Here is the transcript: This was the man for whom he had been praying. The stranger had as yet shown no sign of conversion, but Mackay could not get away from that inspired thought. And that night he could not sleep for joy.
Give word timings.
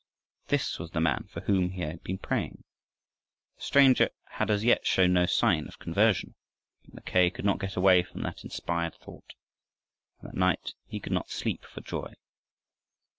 This 0.47 0.79
was 0.79 0.89
the 0.89 0.99
man 0.99 1.27
for 1.31 1.41
whom 1.41 1.73
he 1.73 1.81
had 1.81 2.01
been 2.01 2.17
praying. 2.17 2.63
The 3.57 3.61
stranger 3.61 4.09
had 4.31 4.49
as 4.49 4.63
yet 4.63 4.83
shown 4.87 5.13
no 5.13 5.27
sign 5.27 5.67
of 5.67 5.77
conversion, 5.77 6.33
but 6.83 6.95
Mackay 6.95 7.29
could 7.29 7.45
not 7.45 7.59
get 7.59 7.75
away 7.75 8.01
from 8.01 8.23
that 8.23 8.43
inspired 8.43 8.95
thought. 8.95 9.35
And 10.19 10.31
that 10.31 10.35
night 10.39 10.73
he 10.87 10.99
could 10.99 11.13
not 11.13 11.29
sleep 11.29 11.63
for 11.65 11.81
joy. 11.81 12.15